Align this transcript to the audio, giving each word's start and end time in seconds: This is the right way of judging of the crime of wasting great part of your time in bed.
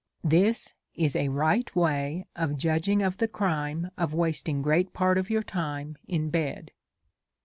This 0.23 0.73
is 0.95 1.13
the 1.13 1.29
right 1.29 1.75
way 1.75 2.25
of 2.35 2.57
judging 2.57 3.03
of 3.03 3.19
the 3.19 3.27
crime 3.27 3.91
of 3.99 4.15
wasting 4.15 4.63
great 4.63 4.93
part 4.93 5.19
of 5.19 5.29
your 5.29 5.43
time 5.43 5.95
in 6.07 6.31
bed. 6.31 6.71